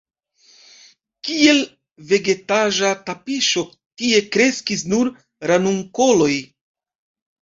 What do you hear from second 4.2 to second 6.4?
kreskis nur ranunkoloj.